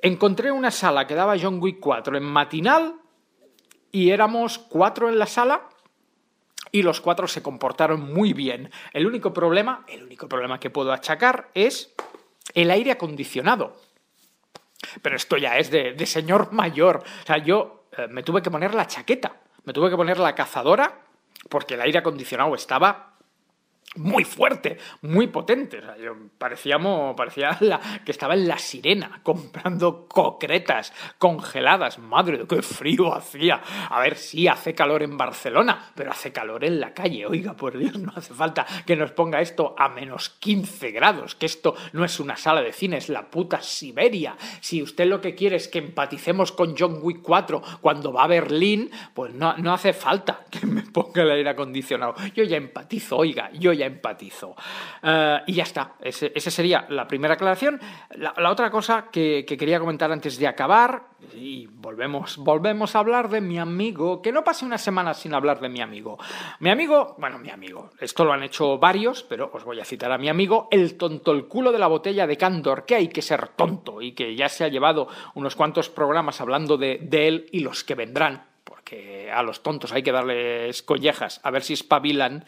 [0.04, 3.00] Encontré una sala que daba John Wick 4 en matinal,
[3.94, 5.68] y éramos cuatro en la sala
[6.72, 8.72] y los cuatro se comportaron muy bien.
[8.92, 11.94] El único problema, el único problema que puedo achacar es
[12.54, 13.76] el aire acondicionado.
[15.00, 17.04] Pero esto ya es de, señor mayor.
[17.22, 20.34] O sea, yo eh, me tuve que poner la chaqueta, me tuve que poner la
[20.34, 21.02] cazadora
[21.48, 23.13] porque el aire acondicionado estaba
[23.96, 25.78] muy fuerte, muy potente.
[25.78, 27.58] O sea, yo parecíamos, parecía
[28.04, 31.98] que estaba en la sirena comprando concretas congeladas.
[31.98, 33.60] Madre qué frío hacía.
[33.90, 37.26] A ver, sí, hace calor en Barcelona, pero hace calor en la calle.
[37.26, 41.46] Oiga, por Dios, no hace falta que nos ponga esto a menos 15 grados, que
[41.46, 44.36] esto no es una sala de cine, es la puta Siberia.
[44.60, 48.28] Si usted lo que quiere es que empaticemos con John Wick 4 cuando va a
[48.28, 52.14] Berlín, pues no, no hace falta que me ponga el aire acondicionado.
[52.34, 54.56] Yo ya empatizo, oiga, yo ya empatizo.
[55.02, 57.80] Eh, y ya está, esa sería la primera aclaración.
[58.16, 63.28] La, otra cosa que, que quería comentar antes de acabar, y volvemos, volvemos a hablar
[63.28, 66.18] de mi amigo, que no pase una semana sin hablar de mi amigo.
[66.60, 70.12] Mi amigo, bueno, mi amigo, esto lo han hecho varios, pero os voy a citar
[70.12, 73.22] a mi amigo, el tonto el culo de la botella de Candor, que hay que
[73.22, 77.46] ser tonto y que ya se ha llevado unos cuantos programas hablando de, de él
[77.52, 78.53] y los que vendrán
[78.84, 82.44] porque a los tontos hay que darles collejas, a ver si espabilan.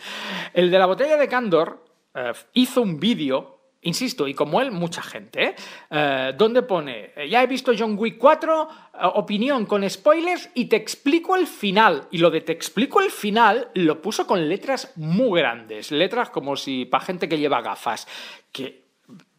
[0.52, 1.82] El de la botella de Candor
[2.14, 5.54] eh, hizo un vídeo, insisto, y como él, mucha gente,
[5.90, 6.34] ¿eh?
[6.36, 10.76] Donde pone, eh, ya he visto John Wick 4, eh, opinión con spoilers y te
[10.76, 12.06] explico el final.
[12.10, 16.56] Y lo de te explico el final lo puso con letras muy grandes, letras como
[16.56, 18.06] si para gente que lleva gafas,
[18.52, 18.85] que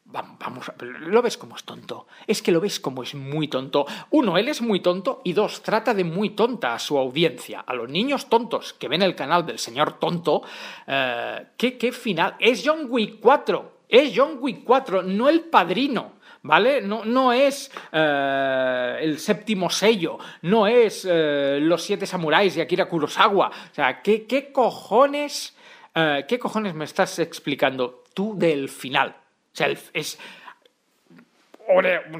[0.09, 2.07] Vamos, lo ves como es tonto.
[2.27, 3.85] Es que lo ves como es muy tonto.
[4.11, 7.73] Uno, él es muy tonto y dos, trata de muy tonta a su audiencia, a
[7.73, 10.43] los niños tontos que ven el canal del señor tonto.
[10.87, 12.35] eh, ¿qué, ¿Qué final?
[12.39, 13.79] Es John Wick 4.
[13.89, 16.15] Es John Wick 4, no el padrino.
[16.43, 16.81] ¿Vale?
[16.81, 22.87] No, no es eh, el séptimo sello, no es eh, los siete samuráis de Akira
[22.87, 23.49] Kurosawa.
[23.49, 25.57] O sea, ¿qué, qué cojones,
[25.93, 29.15] qué cojones me estás explicando tú del final?
[29.57, 30.19] Sea, es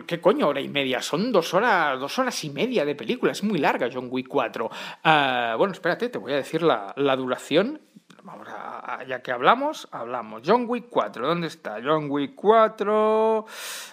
[0.07, 0.47] ¿qué coño?
[0.47, 1.03] Hora y media.
[1.03, 3.31] Son dos horas, dos horas y media de película.
[3.31, 4.71] Es muy larga John Wick 4.
[5.03, 7.79] Ah, bueno, espérate, te voy a decir la, duración.
[8.23, 8.47] Vamos
[9.07, 10.41] ya que hablamos, hablamos.
[10.43, 11.77] John Wick 4, ¿dónde está?
[11.83, 13.45] John Wick 4.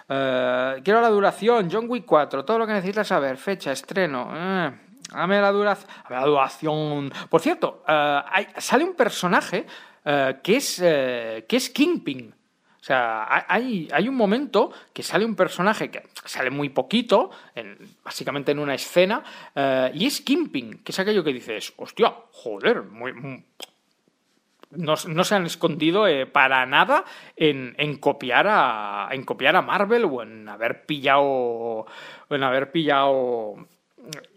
[0.09, 1.69] eh, quiero la duración.
[1.71, 3.37] John Wick 4, todo lo que necesitas saber.
[3.37, 4.31] Fecha, estreno.
[4.35, 4.73] eh,
[5.13, 5.91] dame la duración.
[6.09, 7.13] la duración.
[7.29, 8.23] Por cierto, eh,
[8.57, 9.67] sale un personaje
[10.03, 12.34] eh, que, es, que es Kingpin.
[12.85, 17.31] O sea, ha- hay, hay un momento que sale un personaje que sale muy poquito,
[17.55, 19.25] en- básicamente en una escena,
[19.55, 23.43] eh, y es Kingpin, que es aquello que dices, hostia, joder, muy, muy-
[24.73, 27.07] no, no se han escondido eh, para nada
[27.37, 31.87] en, en copiar a, en copiar a Marvel o en haber pillado
[32.29, 33.67] en haber pillado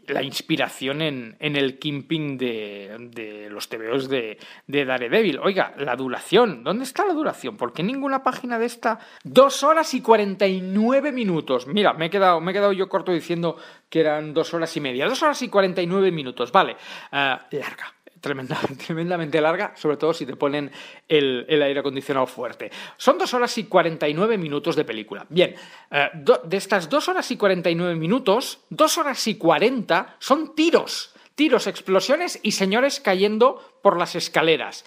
[0.08, 5.40] la inspiración en, en el Kingpin de, de los TVOs de, de Daredevil.
[5.40, 7.58] Oiga, la duración, ¿dónde está la duración?
[7.58, 9.00] ¿Por qué ninguna página de esta?
[9.24, 11.68] Dos horas y 49 minutos.
[11.68, 13.58] Mira, me he quedado, me he quedado yo corto diciendo
[13.90, 15.08] que eran dos horas y media.
[15.08, 16.78] Dos horas y 49 minutos, vale.
[17.12, 17.97] Ah, larga.
[18.22, 20.72] Tremenda- tremendamente larga, sobre todo si te ponen
[21.08, 22.72] el, aire acondicionado fuerte.
[22.98, 25.26] Son dos horas y 49 minutos de película.
[25.30, 25.56] Bien,
[25.92, 31.14] eh, de estas dos horas y 49 minutos, dos horas y 40 son tiros.
[31.36, 34.86] Tiros, explosiones y señores cayendo por las escaleras.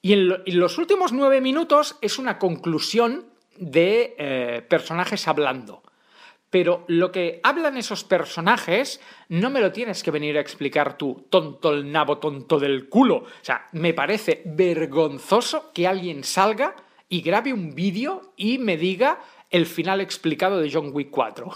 [0.00, 0.28] Y en,
[0.58, 3.26] los últimos nueve minutos es una conclusión
[3.56, 5.82] de eh, personajes hablando.
[6.52, 9.00] Pero lo que hablan esos personajes
[9.30, 13.16] no me lo tienes que venir a explicar tú, tonto el nabo, tonto del culo.
[13.16, 16.76] O sea, me parece vergonzoso que alguien salga
[17.08, 21.50] y grabe un vídeo y me diga el final explicado de John Wick 4.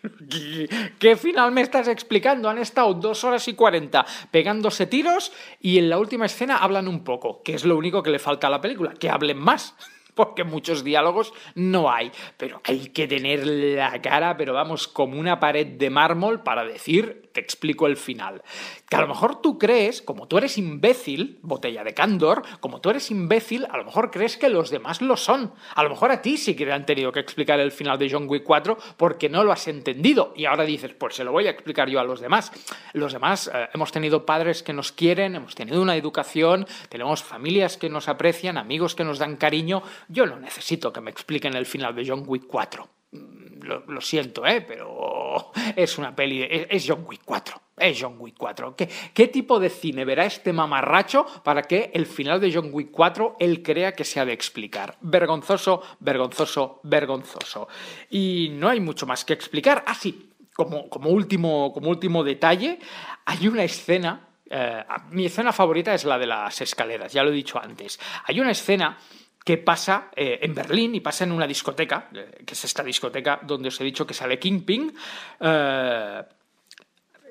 [0.98, 2.48] ¿Qué final me estás explicando?
[2.48, 7.04] Han estado dos horas y cuarenta pegándose tiros y en la última escena hablan un
[7.04, 9.74] poco, que es lo único que le falta a la película, que hablen más.
[10.20, 15.40] Porque muchos diálogos no hay, pero hay que tener la cara, pero vamos, como una
[15.40, 18.42] pared de mármol para decir, te explico el final.
[18.88, 22.90] Que a lo mejor tú crees, como tú eres imbécil, botella de candor, como tú
[22.90, 25.52] eres imbécil, a lo mejor crees que los demás lo son.
[25.74, 28.10] A lo mejor a ti sí que te han tenido que explicar el final de
[28.10, 30.32] John Wick 4 porque no lo has entendido.
[30.36, 32.52] Y ahora dices, pues se lo voy a explicar yo a los demás.
[32.92, 37.76] Los demás eh, hemos tenido padres que nos quieren, hemos tenido una educación, tenemos familias
[37.76, 39.82] que nos aprecian, amigos que nos dan cariño.
[40.08, 42.99] Yo no necesito que me expliquen el final de John Wick 4.
[43.12, 44.60] Mm, Lo, siento, ¿eh?
[44.60, 47.60] pero es una peli, es, es John Wick 4.
[47.76, 48.76] Es John Wick 4.
[48.76, 52.90] ¿Qué, ¿Qué tipo de cine verá este mamarracho para que el final de John Wick
[52.90, 54.96] 4 él crea que se ha de explicar?
[55.00, 57.68] Vergonzoso, vergonzoso, vergonzoso.
[58.10, 59.82] Y no hay mucho más que explicar.
[59.86, 62.78] Ah, sí, como, como, último, como último detalle,
[63.24, 64.28] hay una escena.
[64.50, 67.98] eh, mi escena favorita es la de las escaleras, ya lo he dicho antes.
[68.24, 68.98] Hay una escena
[69.44, 73.40] que pasa eh, en Berlín y pasa en una discoteca, eh, que es esta discoteca
[73.42, 74.94] donde os he dicho que sale Kingpin.
[75.40, 76.22] eh,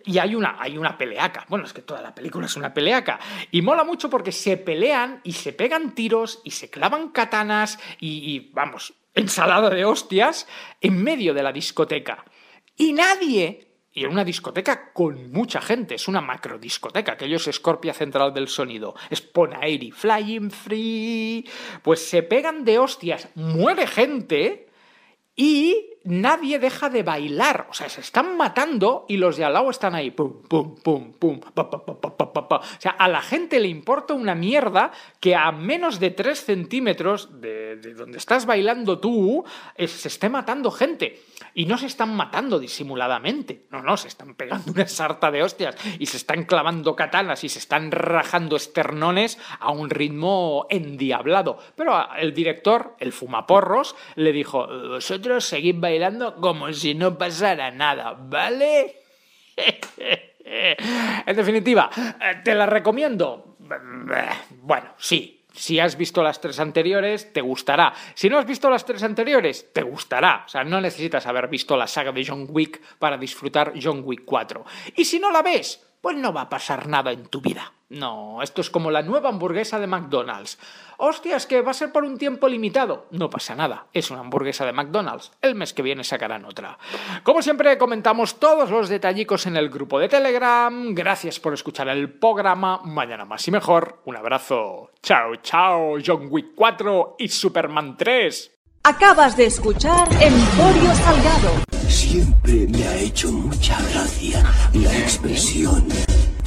[0.05, 1.45] y hay una, hay una peleaca.
[1.49, 3.19] Bueno, es que toda la película es una peleaca.
[3.51, 8.35] Y mola mucho porque se pelean y se pegan tiros y se clavan katanas y,
[8.35, 10.47] y, vamos, ensalada de hostias
[10.81, 12.23] en medio de la discoteca.
[12.77, 17.49] Y nadie, y en una discoteca con mucha gente, es una macro discoteca, aquello es
[17.51, 21.49] Scorpia Central del Sonido, es Ponaeri, Flying Free,
[21.81, 24.67] pues se pegan de hostias, muere gente
[25.35, 27.67] y nadie deja de bailar.
[27.69, 30.11] O sea, se están matando y los de al lado están ahí.
[30.11, 31.39] Pum, pum, pum, pum.
[31.39, 32.55] Pa, pa, pa.
[32.57, 37.41] O sea, a la gente le importa una mierda que a menos de 3 centímetros
[37.41, 39.43] de, de donde estás bailando tú
[39.75, 41.21] eh, se esté matando gente.
[41.53, 43.65] Y no se están matando disimuladamente.
[43.71, 47.49] No, no, se están pegando una sarta de hostias y se están clavando katanas y
[47.49, 51.57] se están rajando esternones a un ritmo endiablado.
[51.75, 55.88] Pero el director, el fumaporros, le dijo, vosotros seguid bailando
[56.39, 58.95] como si no pasara nada, ¿vale?
[60.45, 61.89] en definitiva,
[62.21, 63.57] eh, ¿te la recomiendo?
[64.61, 65.35] Bueno, sí.
[65.51, 67.93] Si has visto las tres anteriores, te gustará.
[68.13, 70.43] Si no has visto las tres anteriores, te gustará.
[70.45, 74.23] O sea, no necesitas haber visto la saga de John Wick para disfrutar John Wick
[74.25, 74.63] 4.
[74.95, 77.73] Y si no la ves, pues no va a pasar nada en tu vida.
[77.89, 80.59] No, esto es como la nueva hamburguesa de McDonald's.
[80.97, 83.07] Hostias, que va a ser por un tiempo limitado.
[83.09, 85.31] No pasa nada, es una hamburguesa de McDonald's.
[85.41, 86.77] El mes que viene sacarán otra.
[87.23, 90.93] Como siempre, comentamos todos los detallicos en el grupo de Telegram.
[90.93, 92.79] Gracias por escuchar el programa.
[92.83, 94.01] Mañana más y mejor.
[94.05, 94.91] Un abrazo.
[95.01, 98.51] Chao, chao, John Wick 4 y Superman 3.
[98.83, 101.63] Acabas de escuchar Emporio Salgado.
[101.87, 105.87] Siempre me ha hecho mucha gracia la expresión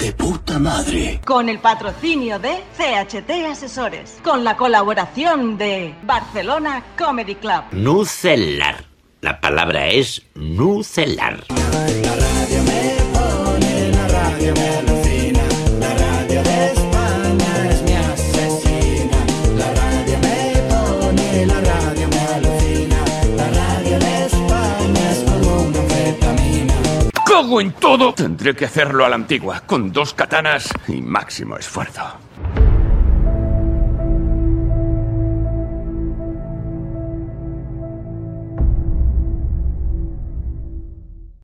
[0.03, 1.21] de puta madre.
[1.25, 4.19] Con el patrocinio de CHT Asesores.
[4.25, 7.63] Con la colaboración de Barcelona Comedy Club.
[7.71, 8.85] Nucelar.
[9.21, 11.45] La palabra es nucelar.
[27.53, 28.15] ¡Cago en todo!
[28.15, 32.22] Tendré que hacerlo a la antigua, con dos katanas y máximo esfuerzo.